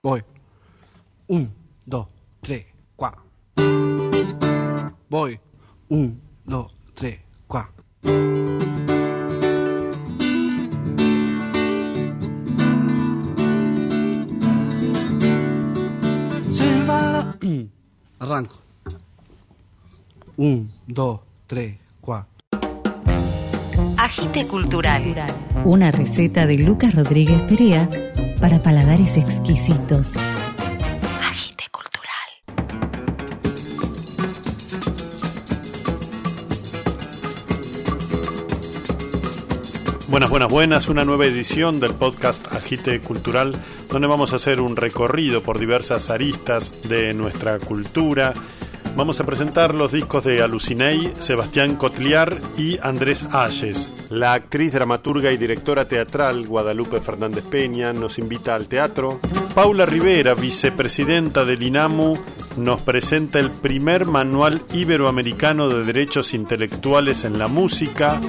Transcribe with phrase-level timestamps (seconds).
[0.00, 0.22] Voy.
[1.26, 1.52] Un,
[1.84, 2.06] dos,
[2.40, 3.24] tres, cuatro.
[5.08, 5.40] Voy.
[5.88, 7.82] Un, dos, tres, cuatro.
[18.20, 18.54] Arranco.
[20.36, 22.37] Un, dos, tres, cuatro.
[23.96, 25.02] Agite Cultural.
[25.64, 27.88] Una receta de Lucas Rodríguez Perea
[28.40, 30.16] para paladares exquisitos.
[31.28, 32.28] Agite Cultural.
[40.08, 40.88] Buenas, buenas, buenas.
[40.88, 43.54] Una nueva edición del podcast Agite Cultural,
[43.90, 48.34] donde vamos a hacer un recorrido por diversas aristas de nuestra cultura.
[48.98, 53.92] Vamos a presentar los discos de Alucinei, Sebastián Cotliar y Andrés Ayes.
[54.10, 59.20] La actriz, dramaturga y directora teatral Guadalupe Fernández Peña nos invita al teatro.
[59.54, 62.16] Paula Rivera, vicepresidenta del INAMU,
[62.56, 68.20] nos presenta el primer manual iberoamericano de derechos intelectuales en la música.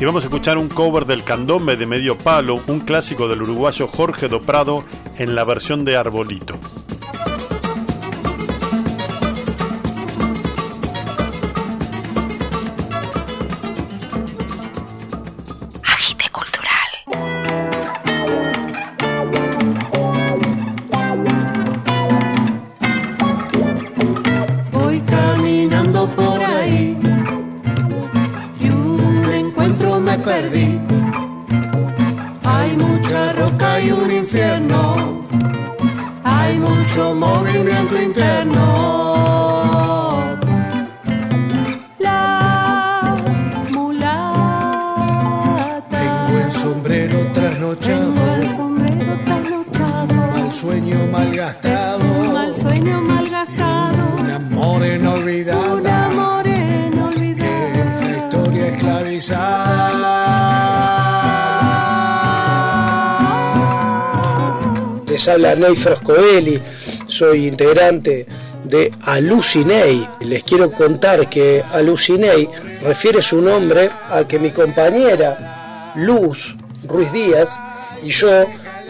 [0.00, 3.88] Y vamos a escuchar un cover del candombe de medio palo, un clásico del uruguayo
[3.88, 4.84] Jorge Do Prado
[5.18, 6.60] en la versión de Arbolito.
[36.82, 38.64] Mucho movimiento interno.
[41.98, 43.14] La
[43.70, 45.18] mulata.
[45.90, 50.14] Tengo el sombrero Tengo trasnochado, el sombrero trasnochado.
[50.34, 52.04] mal sueño malgastado,
[65.22, 66.60] Les habla Ney Froscovelli,
[67.06, 68.26] soy integrante
[68.64, 70.04] de Alucinei.
[70.22, 72.48] Les quiero contar que Alucinei
[72.82, 76.56] refiere su nombre a que mi compañera Luz
[76.88, 77.56] Ruiz Díaz
[78.02, 78.46] y yo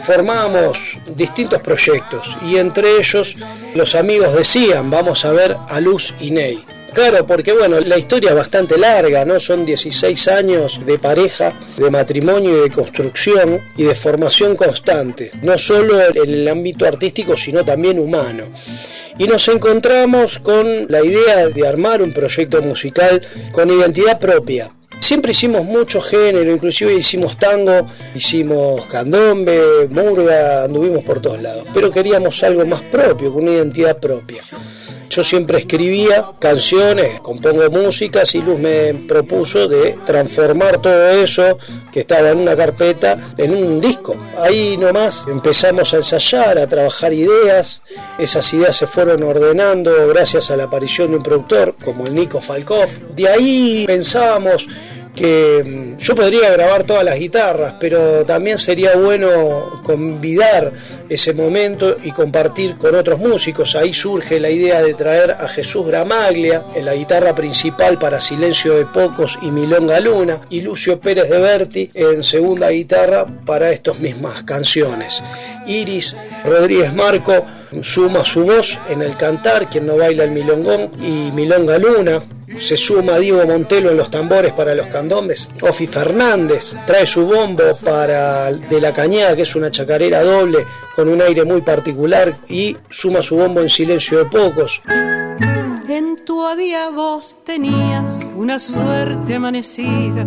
[0.06, 3.36] formábamos distintos proyectos y entre ellos
[3.74, 6.64] los amigos decían vamos a ver a Luz y Ney.
[6.92, 9.40] Claro, porque bueno, la historia es bastante larga, ¿no?
[9.40, 15.56] Son 16 años de pareja, de matrimonio y de construcción y de formación constante, no
[15.56, 18.44] solo en el ámbito artístico, sino también humano.
[19.18, 24.70] Y nos encontramos con la idea de armar un proyecto musical con identidad propia,
[25.02, 31.90] Siempre hicimos mucho género, inclusive hicimos tango, hicimos candombe, murga, anduvimos por todos lados, pero
[31.90, 34.42] queríamos algo más propio, con una identidad propia.
[35.14, 41.58] Yo siempre escribía canciones, compongo músicas y Luz me propuso de transformar todo eso
[41.92, 44.16] que estaba en una carpeta en un disco.
[44.38, 47.82] Ahí nomás empezamos a ensayar, a trabajar ideas,
[48.18, 52.40] esas ideas se fueron ordenando gracias a la aparición de un productor como el Nico
[52.40, 52.88] Falkov.
[53.14, 54.66] De ahí pensábamos
[55.14, 60.72] que mm, yo podría grabar todas las guitarras, pero también sería bueno convidar
[61.08, 63.76] ese momento y compartir con otros músicos.
[63.76, 68.74] Ahí surge la idea de traer a Jesús Gramaglia en la guitarra principal para Silencio
[68.74, 73.98] de Pocos y Milonga Luna y Lucio Pérez de Berti en segunda guitarra para estas
[73.98, 75.22] mismas canciones.
[75.66, 77.44] Iris Rodríguez Marco
[77.80, 82.22] suma su voz en el cantar, quien no baila el milongón, y Milonga Luna.
[82.58, 85.48] Se suma Diego Montelo en los tambores para los candombes.
[85.60, 91.08] Ofi Fernández trae su bombo para De la Cañada, que es una chacarera doble con
[91.08, 94.82] un aire muy particular, y suma su bombo en silencio de pocos.
[95.88, 100.26] En tu había vos tenías una suerte amanecida,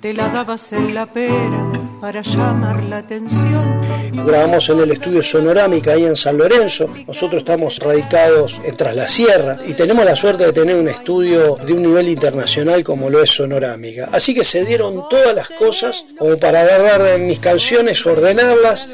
[0.00, 3.80] te la dabas en la pera para llamar la atención.
[4.26, 6.90] Grabamos en el estudio Sonorámica ahí en San Lorenzo.
[7.06, 11.58] Nosotros estamos radicados en Tras la Sierra y tenemos la suerte de tener un estudio
[11.64, 14.08] de un nivel internacional como lo es Sonorámica.
[14.10, 18.88] Así que se dieron todas las cosas como para agarrar mis canciones, ordenarlas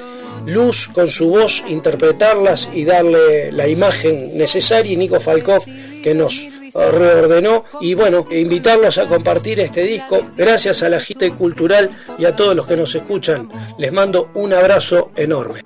[0.47, 5.63] Luz con su voz interpretarlas y darle la imagen necesaria y Nico Falkov
[6.03, 10.23] que nos reordenó y bueno, invitarlos a compartir este disco.
[10.37, 13.49] Gracias a la gente cultural y a todos los que nos escuchan.
[13.79, 15.63] Les mando un abrazo enorme.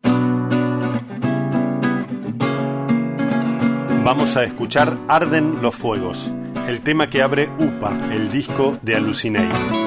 [4.05, 6.33] Vamos a escuchar Arden los Fuegos,
[6.67, 9.82] el tema que abre UPA, el disco de Alucinei.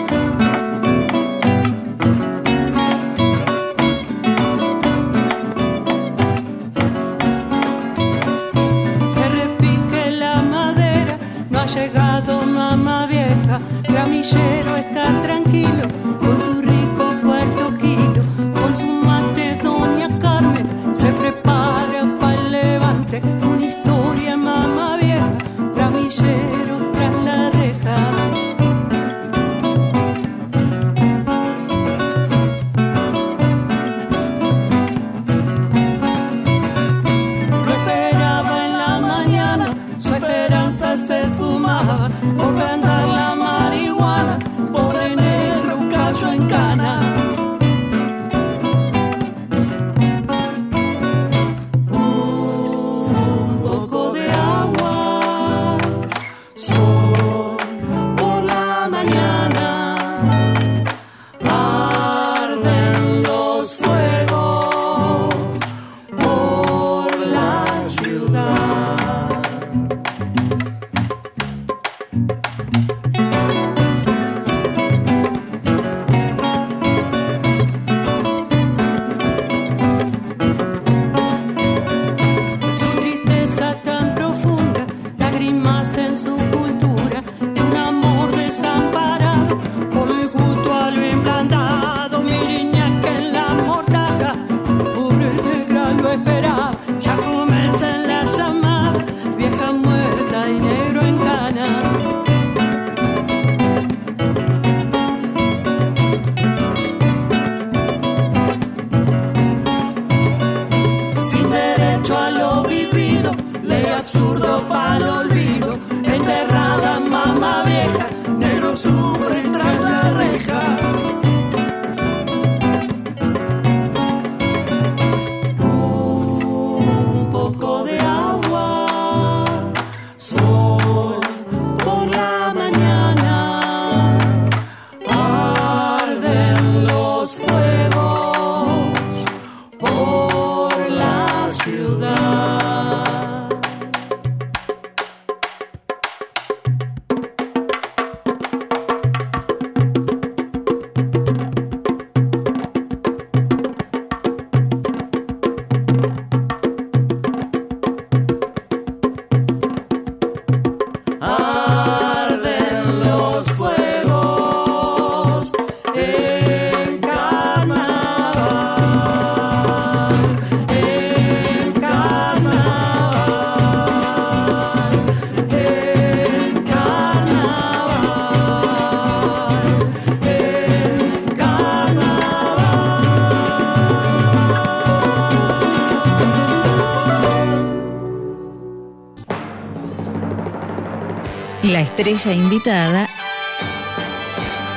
[191.97, 193.07] Estrella invitada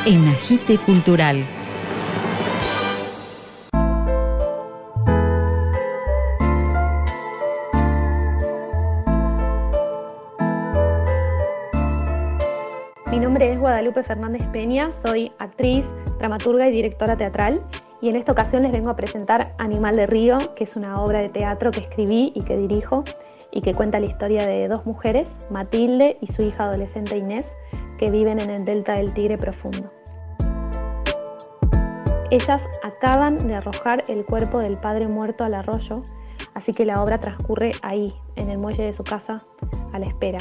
[0.06, 1.44] en Agite Cultural.
[13.10, 15.86] Mi nombre es Guadalupe Fernández Peña, soy actriz,
[16.20, 17.60] dramaturga y directora teatral
[18.00, 21.18] y en esta ocasión les vengo a presentar Animal de Río, que es una obra
[21.18, 23.02] de teatro que escribí y que dirijo
[23.50, 27.54] y que cuenta la historia de dos mujeres, Matilde y su hija adolescente Inés,
[27.99, 29.90] que viven en el delta del Tigre profundo.
[32.30, 36.02] Ellas acaban de arrojar el cuerpo del padre muerto al arroyo,
[36.54, 39.38] así que la obra transcurre ahí, en el muelle de su casa,
[39.92, 40.38] a la espera.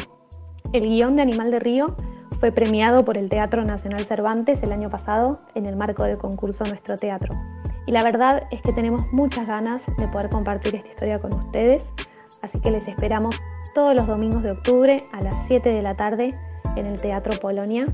[0.74, 1.96] El guion de Animal de Río
[2.42, 6.66] fue premiado por el Teatro Nacional Cervantes el año pasado en el marco del concurso
[6.66, 7.34] Nuestro Teatro.
[7.86, 11.86] Y la verdad es que tenemos muchas ganas de poder compartir esta historia con ustedes,
[12.42, 13.40] así que les esperamos
[13.74, 16.34] todos los domingos de octubre a las 7 de la tarde
[16.76, 17.88] en el Teatro Polonia,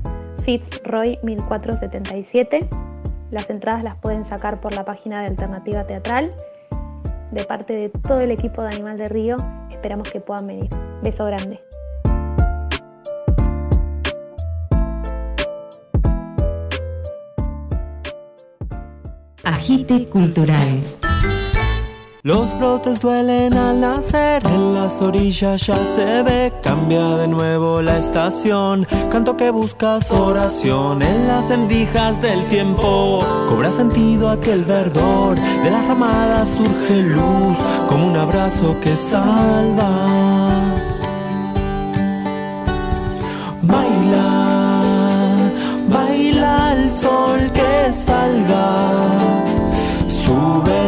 [0.44, 2.68] Fitzroy 1477.
[3.30, 6.34] Las entradas las pueden sacar por la página de Alternativa Teatral.
[7.32, 9.36] De parte de todo el equipo de Animal de Río,
[9.70, 10.70] esperamos que puedan venir.
[11.02, 11.60] Beso grande.
[19.44, 21.03] Agite Cultural.
[22.26, 27.98] Los brotes duelen al nacer, en las orillas ya se ve, cambia de nuevo la
[27.98, 35.70] estación, canto que buscas oración, en las endijas del tiempo, cobra sentido aquel verdor, de
[35.70, 37.58] las ramadas surge luz,
[37.90, 39.90] como un abrazo que salva.
[43.60, 44.82] Baila,
[45.90, 48.94] baila el sol que salga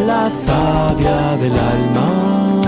[0.06, 2.62] la savia del alma.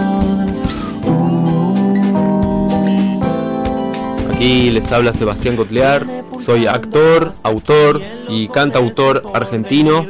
[4.32, 10.06] Aquí les habla Sebastián Cotlear, soy actor, autor y cantautor argentino.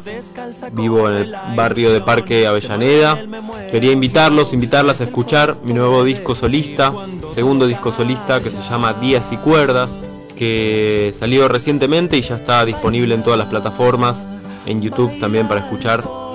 [0.72, 3.22] Vivo en el barrio de Parque Avellaneda.
[3.70, 6.94] Quería invitarlos, invitarlas a escuchar mi nuevo disco solista,
[7.34, 10.00] segundo disco solista que se llama Días y Cuerdas,
[10.34, 14.26] que salió recientemente y ya está disponible en todas las plataformas,
[14.64, 16.27] en YouTube también para escuchar.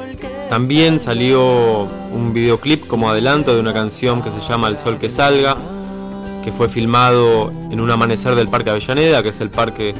[0.54, 5.10] También salió un videoclip como adelanto de una canción que se llama El Sol que
[5.10, 5.58] Salga,
[6.44, 9.96] que fue filmado en un amanecer del Parque Avellaneda, que es el parque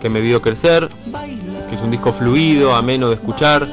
[0.00, 0.88] que me vio crecer,
[1.68, 3.66] que es un disco fluido, ameno de escuchar,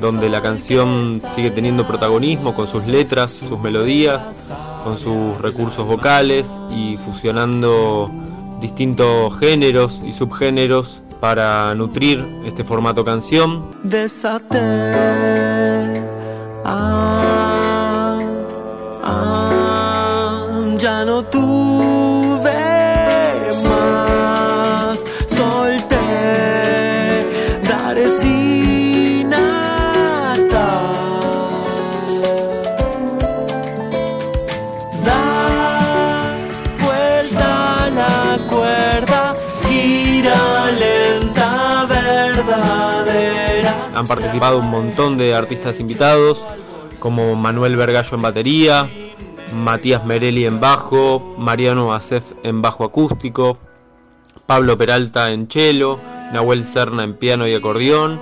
[0.00, 4.28] donde la canción sigue teniendo protagonismo con sus letras, sus melodías,
[4.82, 8.10] con sus recursos vocales y fusionando
[8.60, 13.66] distintos géneros y subgéneros para nutrir este formato canción.
[16.64, 18.18] Ah,
[19.04, 19.49] ah,
[43.94, 46.40] Han participado un montón de artistas invitados,
[46.98, 48.88] como Manuel Vergallo en batería,
[49.52, 53.58] Matías Merelli en bajo, Mariano Acef en bajo acústico,
[54.46, 55.98] Pablo Peralta en cello,
[56.32, 58.20] Nahuel Serna en piano y acordeón,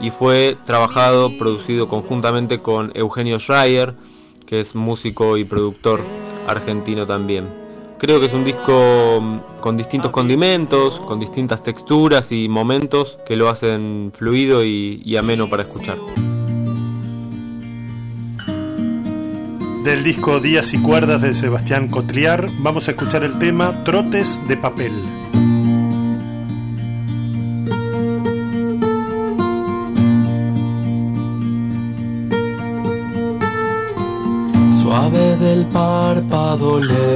[0.00, 3.96] y fue trabajado, producido conjuntamente con Eugenio Schreier,
[4.46, 6.02] que es músico y productor
[6.46, 7.67] argentino también.
[7.98, 13.36] Creo que es un disco mm, con distintos condimentos, con distintas texturas y momentos que
[13.36, 15.98] lo hacen fluido y, y ameno para escuchar.
[19.82, 24.56] Del disco Días y Cuerdas de Sebastián Cotriar, vamos a escuchar el tema Trotes de
[24.56, 24.92] Papel.
[34.98, 37.06] Suave del párpado lento,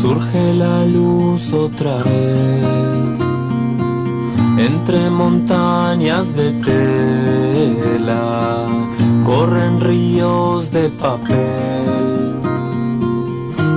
[0.00, 3.20] surge la luz otra vez.
[4.56, 8.66] Entre montañas de tela,
[9.26, 12.40] corren ríos de papel.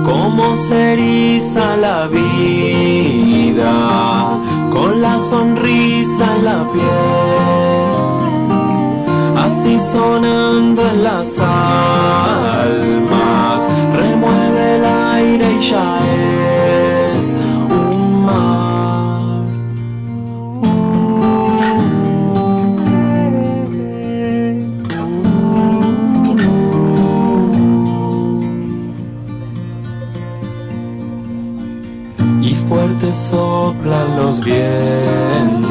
[0.02, 3.74] Cómo se eriza la vida
[4.70, 8.25] con la sonrisa en la piel
[9.46, 12.88] así sonando en las almas,
[13.94, 15.98] remueve el aire y ya
[17.18, 17.34] es
[17.70, 19.44] un mar.
[32.42, 35.65] Y fuerte soplan los vientos,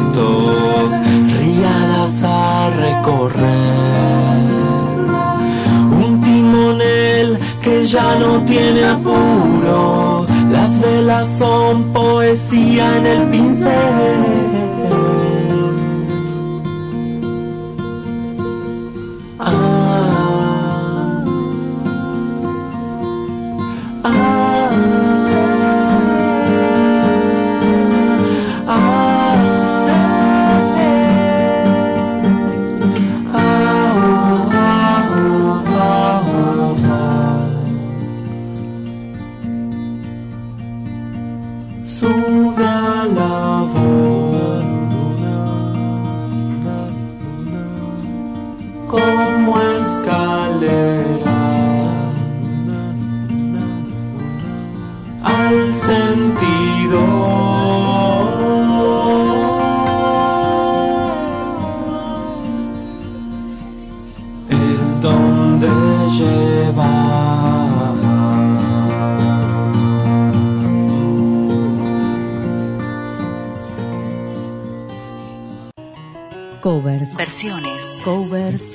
[7.96, 14.35] ya no tiene apuro, las velas son poesía en el pincel.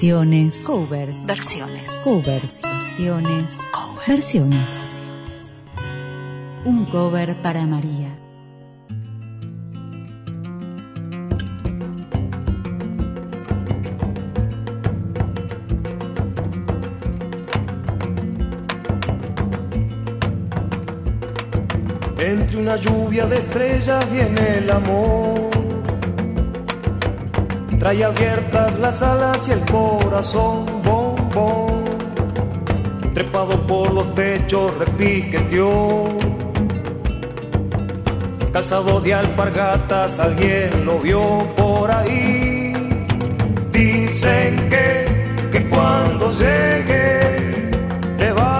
[0.01, 0.65] Versiones.
[0.65, 1.27] Covers.
[1.27, 1.91] Versiones.
[2.03, 2.63] Covers.
[2.63, 3.51] Versiones.
[3.71, 4.09] Cover.
[4.09, 5.05] Versiones.
[6.65, 8.17] Un cover para María.
[22.19, 25.50] Entre una lluvia de estrellas viene el amor.
[27.81, 31.83] Trae abiertas las alas y el corazón, bom, bom.
[33.15, 36.05] Trepado por los techos repiqueteó.
[38.53, 41.23] calzado de alpargatas, alguien lo vio
[41.57, 42.75] por ahí.
[43.73, 47.71] Dicen que, que cuando llegue
[48.19, 48.60] le van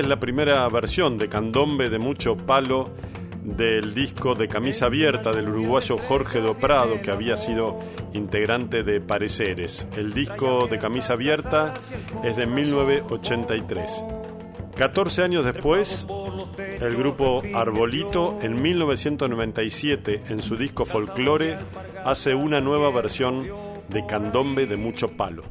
[0.00, 2.90] es la primera versión de Candombe de mucho palo
[3.42, 7.78] del disco de camisa abierta del uruguayo Jorge Do Prado, que había sido
[8.14, 9.86] integrante de Pareceres.
[9.96, 11.74] El disco de camisa abierta
[12.24, 14.04] es de 1983.
[14.76, 16.06] 14 años después,
[16.80, 21.58] el grupo Arbolito, en 1997, en su disco Folklore,
[22.06, 23.46] hace una nueva versión
[23.88, 25.44] de Candombe de mucho palo.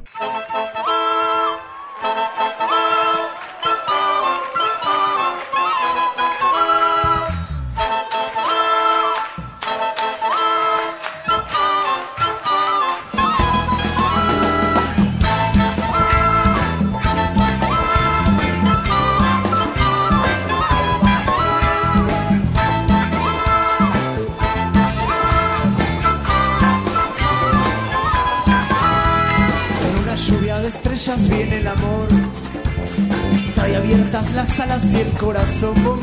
[34.34, 35.98] Las alas y el corazón bombón.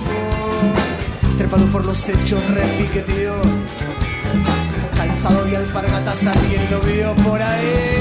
[1.38, 3.36] Trepado por los techos, repiqueteó.
[4.96, 7.97] Calzado de alpargatas, alguien lo vio por ahí.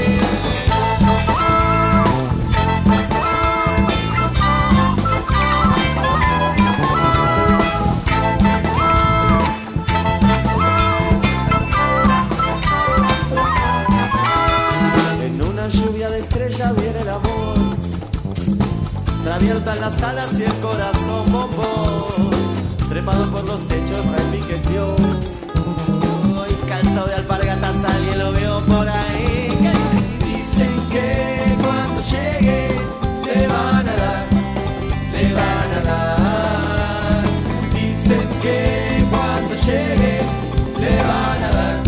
[19.67, 22.31] Las alas y el corazón bombón.
[22.89, 24.95] Trepado por los techos, repiqueteó.
[26.49, 29.55] Y calzado de alpargatas, alguien lo vio por ahí.
[30.25, 32.79] Dicen que cuando llegue
[33.25, 34.27] le van a dar,
[35.11, 37.23] le van a dar.
[37.73, 40.21] Dicen que cuando llegue
[40.79, 41.87] le van a dar,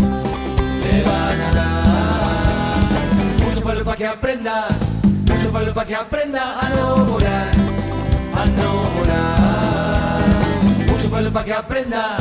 [0.80, 3.44] le van a dar.
[3.44, 4.68] Mucho palo para que aprenda,
[5.26, 7.19] mucho palo para que aprenda a no volar, a
[8.60, 8.90] no.
[10.92, 12.18] Mucho palo para que aprenda,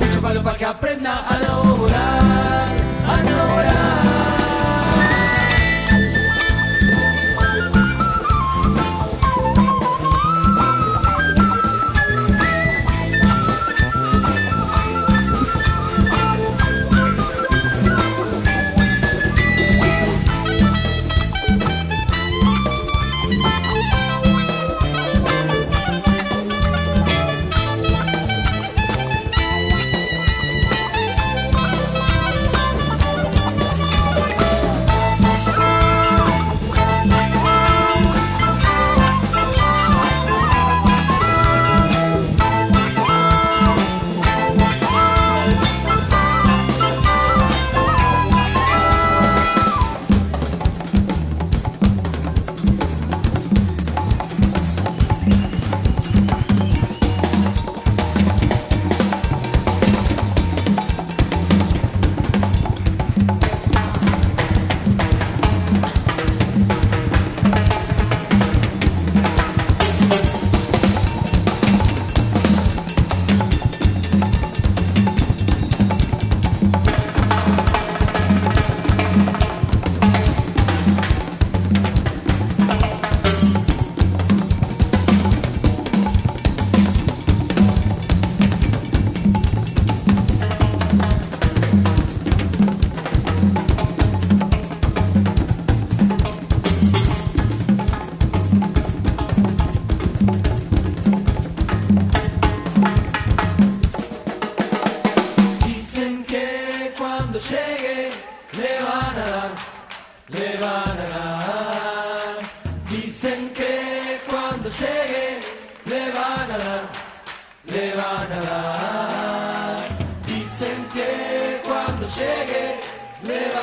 [0.00, 2.68] mucho palo para que aprenda a no volar,
[3.06, 4.23] a no volar.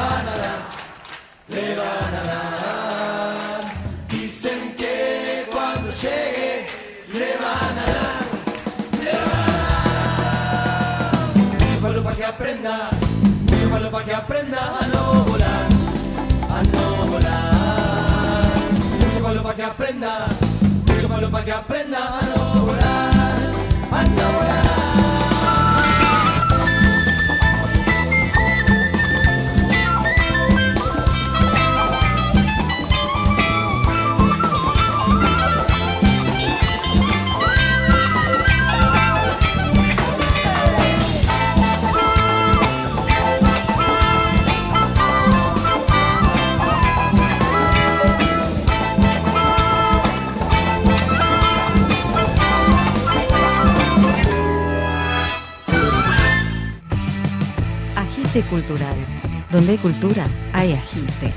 [0.01, 0.61] Van a dar,
[1.53, 3.59] le van a dar.
[4.07, 6.67] Dicen que cuando llegue
[7.13, 8.21] le van a dar,
[9.05, 11.15] le van a dar.
[11.59, 12.89] Mucho palo para que aprenda,
[13.49, 15.67] mucho palo para que aprenda a no volar,
[16.57, 18.53] a no volar.
[18.99, 20.27] Mucho palo para que aprenda,
[20.87, 22.90] mucho palo para que aprenda a no volar.
[59.81, 61.31] Cultura, hay agite.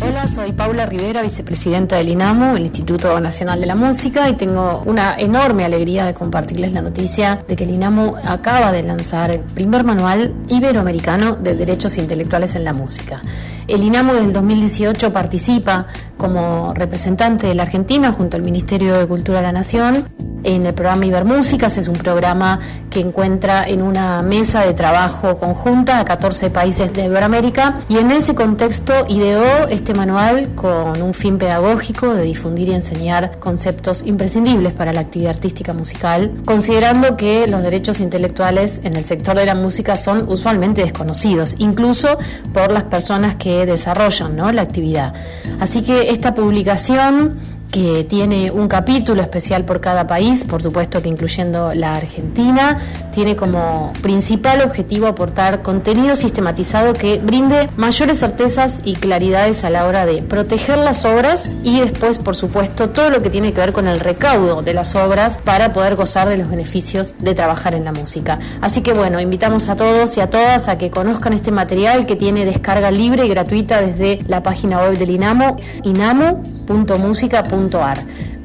[0.00, 4.82] Hola, soy Paula Rivera, vicepresidenta del INAMU, el Instituto Nacional de la Música, y tengo
[4.86, 9.40] una enorme alegría de compartirles la noticia de que el INAMU acaba de lanzar el
[9.40, 13.20] primer manual iberoamericano de derechos intelectuales en la música.
[13.68, 19.38] El INAMU del 2018 participa como representante de la Argentina junto al Ministerio de Cultura
[19.38, 20.04] de la Nación
[20.46, 21.76] en el programa Ibermúsicas.
[21.76, 27.06] Es un programa que encuentra en una mesa de trabajo conjunta a 14 países de
[27.06, 32.74] Iberoamérica y en ese contexto ideó este manual con un fin pedagógico de difundir y
[32.74, 39.04] enseñar conceptos imprescindibles para la actividad artística musical, considerando que los derechos intelectuales en el
[39.04, 42.18] sector de la música son usualmente desconocidos, incluso
[42.52, 44.52] por las personas que desarrollan ¿no?
[44.52, 45.14] la actividad.
[45.60, 47.38] Así que esta publicación
[47.70, 52.78] que tiene un capítulo especial por cada país, por supuesto que incluyendo la Argentina,
[53.12, 59.86] tiene como principal objetivo aportar contenido sistematizado que brinde mayores certezas y claridades a la
[59.86, 63.72] hora de proteger las obras y después, por supuesto, todo lo que tiene que ver
[63.72, 67.84] con el recaudo de las obras para poder gozar de los beneficios de trabajar en
[67.84, 68.38] la música.
[68.60, 72.16] Así que bueno, invitamos a todos y a todas a que conozcan este material que
[72.16, 77.55] tiene descarga libre y gratuita desde la página web del INAMO, inamu.musica.com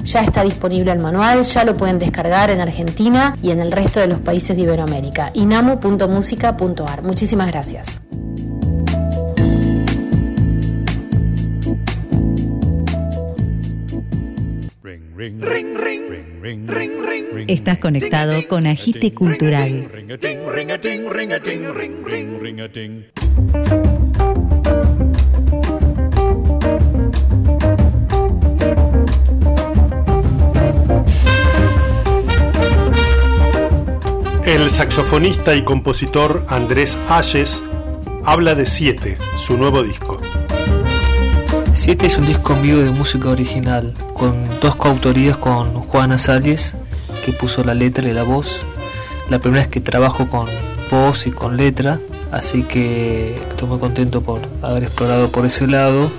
[0.06, 4.00] ya está disponible el manual, ya lo pueden descargar en Argentina y en el resto
[4.00, 5.32] de los países de Iberoamérica.
[5.34, 7.04] inamu.musica.ar.
[7.04, 8.02] Muchísimas gracias.
[17.48, 19.90] Estás conectado con Agite Cultural.
[34.52, 37.64] El saxofonista y compositor Andrés Ayes
[38.26, 40.20] habla de Siete, su nuevo disco.
[41.72, 46.76] Siete es un disco en vivo de música original, con dos coautorías con Juana Salles,
[47.24, 48.60] que puso la letra y la voz.
[49.30, 50.48] La primera es que trabajo con
[50.92, 52.02] voz y con letra,
[52.34, 56.12] así que estoy muy contento por haber explorado por ese lado.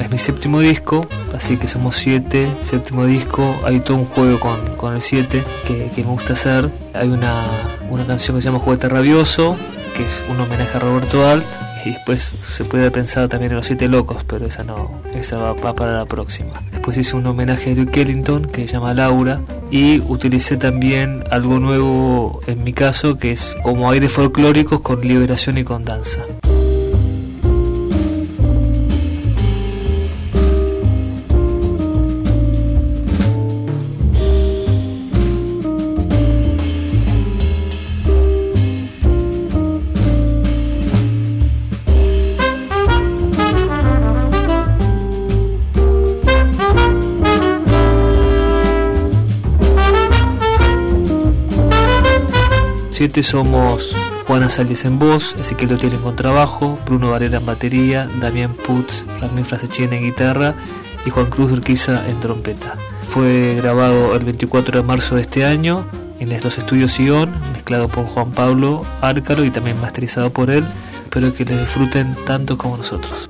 [0.00, 1.06] Es mi séptimo disco,
[1.36, 3.60] así que somos siete, séptimo disco.
[3.64, 6.70] Hay todo un juego con, con el siete que, que, me gusta hacer.
[6.94, 7.46] Hay una,
[7.90, 9.56] una canción que se llama Juguete Rabioso,
[9.96, 11.44] que es un homenaje a Roberto Alt.
[11.84, 15.38] Y después se puede haber pensado también en Los Siete Locos, pero esa no, esa
[15.38, 16.52] va, para la próxima.
[16.72, 19.40] Después hice un homenaje a Duke Ellington que se llama Laura.
[19.70, 25.58] Y utilicé también algo nuevo en mi caso, que es como aires folclóricos con liberación
[25.58, 26.22] y con danza.
[53.22, 59.04] Somos Juana Salles en voz, Ezequiel Dotiel en contrabajo, Bruno Varela en batería, Damián Putz,
[59.20, 60.54] Ramín Frasechina en guitarra
[61.04, 62.74] y Juan Cruz Urquiza en trompeta.
[63.00, 65.84] Fue grabado el 24 de marzo de este año
[66.20, 70.64] en los estudios Sion, mezclado por Juan Pablo Árcaro y también masterizado por él.
[71.04, 73.28] Espero que le disfruten tanto como nosotros.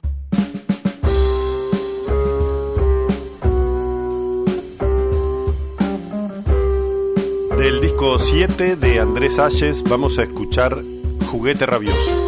[8.18, 10.82] 7 de Andrés Ayes vamos a escuchar
[11.30, 12.27] Juguete Rabioso.